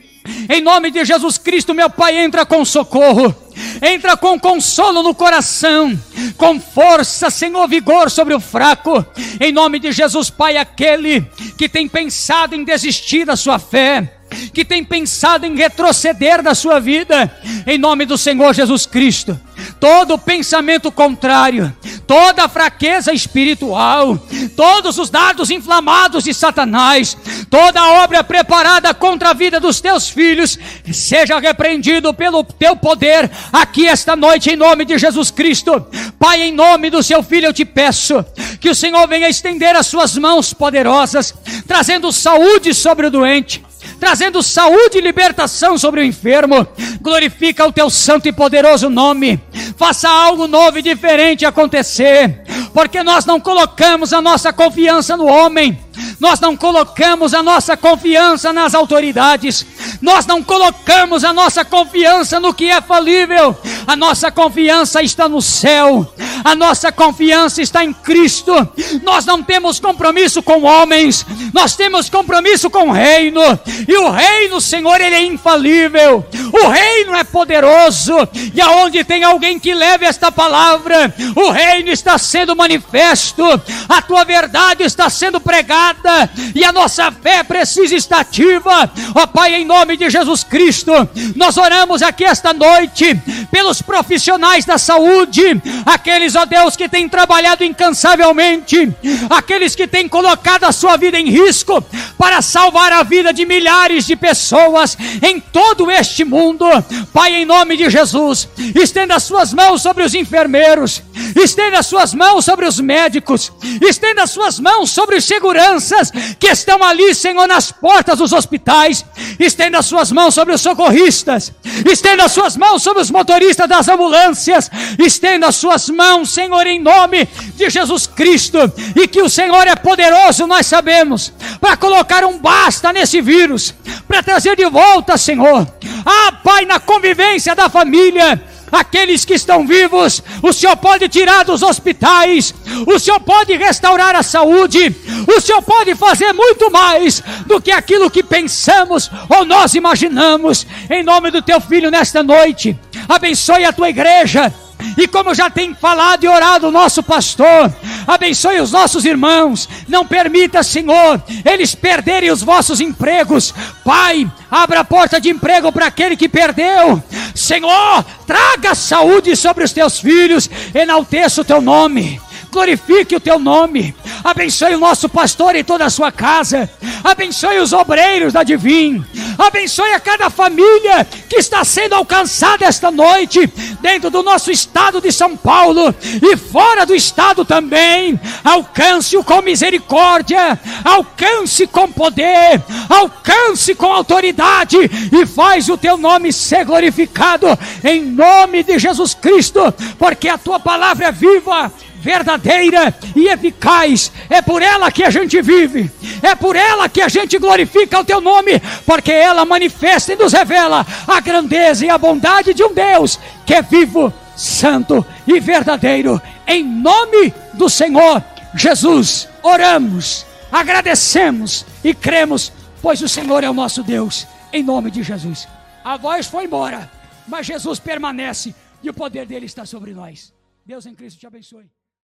Em 0.50 0.62
nome 0.62 0.92
de 0.92 1.04
Jesus 1.06 1.38
Cristo, 1.38 1.74
meu 1.74 1.90
Pai, 1.90 2.18
entra 2.18 2.46
com 2.46 2.64
socorro 2.64 3.34
entra 3.82 4.16
com 4.16 4.40
consolo 4.40 5.04
no 5.04 5.14
coração, 5.14 5.98
com 6.38 6.60
força, 6.60 7.30
Senhor, 7.30 7.68
vigor 7.68 8.10
sobre 8.10 8.34
o 8.34 8.40
fraco, 8.40 9.06
em 9.40 9.52
nome 9.52 9.80
de 9.80 9.92
Jesus, 9.92 10.30
Pai, 10.30 10.58
aquele 10.58 11.22
que 11.58 11.68
tem 11.68 11.88
pensado 11.88 12.56
em 12.56 12.64
desistir 12.64 13.26
da 13.26 13.36
sua 13.36 13.60
fé, 13.60 14.18
que 14.54 14.66
tem 14.66 14.84
pensado 14.84 15.46
em 15.46 15.56
retroceder 15.56 16.42
da 16.42 16.54
sua 16.54 16.80
vida, 16.80 17.32
em 17.66 17.78
nome 17.78 18.06
do 18.06 18.18
Senhor 18.18 18.54
Jesus 18.54 18.86
Cristo. 18.86 19.40
Todo 19.80 20.18
pensamento 20.18 20.92
contrário, 20.92 21.76
toda 22.06 22.48
fraqueza 22.48 23.14
espiritual, 23.14 24.18
todos 24.56 24.98
os 24.98 25.10
dardos 25.10 25.50
inflamados 25.50 26.24
de 26.24 26.34
Satanás, 26.34 27.18
toda 27.50 28.04
obra 28.04 28.24
preparada 28.24 28.94
contra 28.94 29.30
a 29.30 29.34
vida 29.34 29.60
dos 29.60 29.80
teus 29.82 30.10
filhos, 30.10 30.58
seja 30.92 31.40
repreendido 31.40 32.14
pelo 32.14 32.44
teu 32.44 32.76
poder 32.76 33.30
aqui 33.52 33.88
esta 33.88 34.16
noite, 34.16 34.50
em 34.50 34.56
nome 34.56 34.86
de 34.86 34.98
Jesus 34.98 35.32
Cristo. 35.32 35.86
Pai, 36.20 36.42
em 36.42 36.54
nome 36.54 36.90
do 36.90 37.04
seu 37.04 37.22
filho, 37.24 37.48
eu 37.48 37.54
te 37.54 37.66
peço 37.66 38.26
que 38.60 38.70
o 38.70 38.76
Senhor 38.76 39.08
venha 39.08 39.30
estender 39.30 39.76
as 39.76 39.88
suas 39.88 40.18
mãos 40.18 40.54
poderosas, 40.54 41.34
trazendo 41.68 42.12
saúde 42.12 42.74
sobre 42.74 43.08
o 43.08 43.12
doente 43.12 43.68
trazendo 44.00 44.44
saúde 44.44 44.98
e 44.98 45.02
libertação 45.02 45.78
sobre 45.78 46.02
o 46.02 46.04
enfermo. 46.04 46.68
Glorifica 47.02 47.66
o 47.66 47.72
teu 47.72 47.90
santo 47.90 48.28
e 48.28 48.32
poderoso 48.32 48.90
nome. 48.90 49.40
Faça 49.78 50.10
algo 50.10 50.48
novo 50.48 50.80
e 50.80 50.82
diferente 50.82 51.46
acontecer, 51.46 52.42
porque 52.74 53.04
nós 53.04 53.26
não 53.26 53.40
colocamos 53.40 54.14
a 54.14 54.22
nossa 54.22 54.52
confiança 54.54 55.16
no 55.18 55.26
homem, 55.26 55.78
nós 56.20 56.40
não 56.40 56.58
colocamos 56.58 57.34
a 57.34 57.44
nossa 57.44 57.78
confiança 57.78 58.52
nas 58.52 58.74
autoridades, 58.74 59.66
nós 60.02 60.26
não 60.26 60.44
colocamos 60.44 61.24
a 61.24 61.32
nossa 61.32 61.64
confiança 61.64 62.40
no 62.40 62.54
que 62.54 62.70
é 62.70 62.82
falível, 62.82 63.56
a 63.88 63.96
nossa 63.96 64.30
confiança 64.30 65.02
está 65.02 65.30
no 65.30 65.42
céu, 65.42 66.14
a 66.44 66.54
nossa 66.54 66.92
confiança 66.92 67.62
está 67.62 67.84
em 67.84 67.94
Cristo. 67.94 68.54
Nós 69.02 69.26
não 69.26 69.42
temos 69.42 69.80
compromisso 69.80 70.44
com 70.44 70.64
homens, 70.64 71.26
nós 71.54 71.76
temos 71.76 72.10
compromisso 72.10 72.70
com 72.70 72.90
o 72.90 72.92
reino, 72.92 73.42
e 73.88 73.98
o 73.98 74.12
reino, 74.12 74.60
Senhor, 74.60 75.00
ele 75.00 75.16
é 75.16 75.24
infalível. 75.24 76.26
O 76.52 76.68
reino 76.68 77.16
é 77.16 77.24
poderoso, 77.24 78.14
e 78.54 78.60
aonde 78.60 79.04
tem 79.04 79.24
alguém 79.24 79.58
que 79.58 79.74
leve 79.74 80.06
esta 80.06 80.32
palavra, 80.32 81.14
o 81.36 81.50
reino 81.50 81.90
está 81.90 82.18
sendo 82.18 82.56
manifesto, 82.56 83.44
a 83.88 84.02
tua 84.02 84.24
verdade 84.26 84.84
está 84.84 85.10
sendo 85.10 85.40
pregada, 85.40 86.30
e 86.54 86.64
a 86.64 86.74
nossa 86.74 87.12
fé 87.12 87.42
precisa 87.42 87.96
estar 87.96 88.28
ativa. 88.28 88.92
Ó 89.16 89.28
Pai, 89.28 89.56
em 89.56 89.66
nome 89.66 89.96
de 89.96 90.10
Jesus 90.10 90.44
Cristo, 90.44 90.92
nós 91.36 91.58
oramos 91.58 92.02
aqui 92.02 92.26
esta 92.26 92.54
noite 92.54 93.16
pelos 93.52 93.77
profissionais 93.82 94.66
da 94.66 94.78
saúde, 94.78 95.62
aqueles, 95.86 96.36
ó 96.36 96.46
Deus, 96.46 96.76
que 96.76 96.90
têm 96.90 97.08
trabalhado 97.10 97.64
incansavelmente, 97.64 98.92
aqueles 99.30 99.76
que 99.76 99.88
têm 99.88 100.08
colocado 100.08 100.64
a 100.66 100.72
sua 100.72 100.98
vida 100.98 101.20
em 101.20 101.30
risco 101.30 101.84
para 102.18 102.42
salvar 102.42 102.92
a 102.92 103.04
vida 103.04 103.34
de 103.34 103.46
milhares 103.46 104.06
de 104.06 104.16
pessoas 104.16 104.98
em 105.22 105.40
todo 105.40 105.90
este 105.92 106.24
mundo. 106.24 106.66
Pai, 107.14 107.36
em 107.36 107.46
nome 107.46 107.78
de 107.78 107.90
Jesus, 107.90 108.48
estenda 108.76 109.16
as 109.16 109.24
suas 109.24 109.54
mãos 109.54 109.82
sobre 109.82 110.04
os 110.04 110.14
enfermeiros, 110.14 111.02
estenda 111.36 111.80
as 111.80 111.86
suas 111.86 112.14
mãos 112.14 112.46
sobre 112.46 112.66
os 112.66 112.80
médicos, 112.80 113.52
estenda 113.82 114.24
as 114.24 114.32
suas 114.32 114.60
mãos 114.60 114.92
sobre 114.92 115.16
os 115.16 115.26
seguranças 115.26 116.12
que 116.40 116.48
estão 116.48 116.84
ali, 116.84 117.14
Senhor, 117.14 117.48
nas 117.48 117.72
portas 117.72 118.20
dos 118.20 118.34
hospitais, 118.34 119.06
estenda 119.40 119.80
as 119.80 119.86
suas 119.86 120.12
mãos 120.12 120.34
sobre 120.34 120.54
os 120.54 120.62
socorristas, 120.62 121.52
estenda 121.90 122.26
as 122.26 122.32
suas 122.32 122.56
mãos 122.56 122.82
sobre 122.82 123.02
os 123.02 123.12
motoristas 123.12 123.67
das 123.68 123.88
ambulâncias, 123.88 124.70
estenda 124.98 125.48
as 125.48 125.56
suas 125.56 125.90
mãos, 125.90 126.32
Senhor, 126.32 126.66
em 126.66 126.80
nome 126.80 127.28
de 127.56 127.70
Jesus 127.70 128.08
Cristo, 128.08 128.58
e 128.96 129.08
que 129.08 129.22
o 129.22 129.30
Senhor 129.30 129.68
é 129.68 129.76
poderoso, 129.76 130.48
nós 130.48 130.66
sabemos, 130.66 131.34
para 131.60 131.78
colocar 131.78 132.24
um 132.26 132.38
basta 132.38 132.92
nesse 132.94 133.22
vírus, 133.22 133.74
para 134.08 134.24
trazer 134.24 134.56
de 134.56 134.66
volta, 134.66 135.18
Senhor, 135.18 135.68
ah, 136.06 136.32
Pai, 136.44 136.66
na 136.66 136.80
convivência 136.80 137.54
da 137.54 137.70
família, 137.70 138.42
aqueles 138.72 139.26
que 139.26 139.34
estão 139.34 139.66
vivos, 139.66 140.22
o 140.42 140.52
Senhor 140.52 140.76
pode 140.78 141.08
tirar 141.10 141.44
dos 141.44 141.62
hospitais, 141.62 142.54
o 142.86 143.00
Senhor 143.00 143.20
pode 143.20 143.56
restaurar 143.56 144.16
a 144.16 144.24
saúde, 144.24 144.96
o 145.28 145.42
Senhor 145.42 145.62
pode 145.62 145.96
fazer 145.96 146.34
muito 146.34 146.72
mais 146.72 147.22
do 147.46 147.62
que 147.62 147.72
aquilo 147.72 148.10
que 148.10 148.24
pensamos 148.24 149.10
ou 149.30 149.46
nós 149.46 149.76
imaginamos. 149.76 150.66
Em 150.90 151.04
nome 151.04 151.32
do 151.32 151.42
teu 151.42 151.60
filho 151.60 151.92
nesta 151.92 152.24
noite, 152.24 152.78
abençoe 153.08 153.66
a 153.66 153.74
tua 153.74 153.90
igreja 153.90 154.54
e 154.98 155.08
como 155.08 155.34
já 155.34 155.50
tem 155.50 155.74
falado 155.74 156.24
e 156.24 156.28
orado 156.28 156.68
o 156.68 156.72
nosso 156.72 157.04
pastor, 157.04 157.72
abençoe 158.08 158.60
os 158.60 158.72
nossos 158.72 159.06
irmãos. 159.06 159.68
Não 159.88 160.06
permita, 160.06 160.64
Senhor, 160.64 161.22
eles 161.46 161.76
perderem 161.76 162.32
os 162.32 162.42
vossos 162.42 162.80
empregos. 162.80 163.54
Pai, 163.84 164.30
abra 164.50 164.82
a 164.82 164.84
porta 164.84 165.20
de 165.20 165.30
emprego 165.30 165.72
para 165.72 165.88
aquele 165.88 166.16
que 166.16 166.30
perdeu. 166.30 167.02
Senhor, 167.36 168.06
traga 168.26 168.74
saúde 168.76 169.36
sobre 169.36 169.64
os 169.64 169.72
teus 169.72 170.00
filhos. 170.00 170.50
Enalteça 170.74 171.42
o 171.42 171.46
teu 171.46 171.62
nome 171.62 172.20
glorifique 172.58 173.16
o 173.16 173.20
teu 173.20 173.38
nome, 173.38 173.94
abençoe 174.24 174.74
o 174.74 174.80
nosso 174.80 175.08
pastor 175.08 175.56
e 175.56 175.64
toda 175.64 175.86
a 175.86 175.92
sua 175.92 176.12
casa, 176.12 176.68
abençoe 177.04 177.60
os 177.60 177.72
obreiros 177.72 178.34
da 178.34 178.42
Divim, 178.42 179.06
abençoe 179.38 179.94
a 179.94 180.00
cada 180.00 180.28
família 180.32 181.06
que 181.30 181.36
está 181.36 181.64
sendo 181.64 181.94
alcançada 181.94 182.66
esta 182.66 182.90
noite, 182.90 183.46
dentro 183.80 184.10
do 184.10 184.24
nosso 184.24 184.50
estado 184.50 185.00
de 185.00 185.12
São 185.12 185.38
Paulo 185.38 185.94
e 186.20 186.36
fora 186.36 186.84
do 186.84 186.96
estado 186.96 187.46
também. 187.46 188.20
Alcance-o 188.44 189.24
com 189.24 189.40
misericórdia, 189.44 190.60
alcance 190.84 191.68
com 191.68 191.92
poder, 191.92 192.60
alcance 192.90 193.76
com 193.76 193.94
autoridade 193.94 194.78
e 195.12 195.28
faz 195.28 195.70
o 195.70 195.78
teu 195.78 195.96
nome 195.96 196.34
ser 196.34 196.66
glorificado 196.66 197.48
em 197.84 198.02
nome 198.02 198.64
de 198.64 198.80
Jesus 198.80 199.14
Cristo, 199.14 199.72
porque 200.00 200.28
a 200.28 200.40
tua 200.40 200.60
palavra 200.60 201.06
é 201.06 201.12
viva 201.12 201.72
verdadeira 202.08 202.96
e 203.14 203.28
eficaz. 203.28 204.10
É 204.30 204.42
por 204.42 204.62
ela 204.62 204.90
que 204.90 205.04
a 205.04 205.10
gente 205.10 205.42
vive, 205.42 205.92
é 206.24 206.34
por 206.34 206.56
ela 206.56 206.88
que 206.88 207.02
a 207.02 207.10
gente 207.10 207.38
glorifica 207.38 208.00
o 208.00 208.06
teu 208.06 208.22
nome, 208.22 208.62
porque 208.86 209.12
ela 209.12 209.44
manifesta 209.44 210.14
e 210.14 210.16
nos 210.16 210.32
revela 210.32 210.88
a 211.06 211.20
grandeza 211.20 211.86
e 211.86 211.90
a 211.90 211.98
bondade 211.98 212.54
de 212.54 212.64
um 212.64 212.74
Deus 212.74 213.20
que 213.46 213.54
é 213.54 213.62
vivo, 213.62 214.14
santo 214.38 215.06
e 215.28 215.38
verdadeiro. 215.42 216.22
Em 216.48 216.64
nome 216.64 217.34
do 217.54 217.70
Senhor 217.70 218.24
Jesus, 218.56 219.28
oramos, 219.44 220.26
agradecemos 220.50 221.66
e 221.84 221.94
cremos, 221.94 222.54
pois 222.82 223.02
o 223.02 223.10
Senhor 223.10 223.44
é 223.44 223.50
o 223.50 223.54
nosso 223.54 223.84
Deus. 223.84 224.26
Em 224.54 224.64
nome 224.64 224.90
de 224.90 225.04
Jesus. 225.04 225.46
A 225.84 225.98
voz 225.98 226.26
foi 226.26 226.46
embora, 226.46 226.90
mas 227.28 227.46
Jesus 227.46 227.80
permanece 227.80 228.56
e 228.82 228.90
o 228.90 228.94
poder 228.94 229.26
dele 229.26 229.46
está 229.46 229.66
sobre 229.66 229.94
nós. 229.94 230.34
Deus 230.66 230.86
em 230.86 230.96
Cristo 230.96 231.20
te 231.20 231.28
abençoe. 231.28 231.77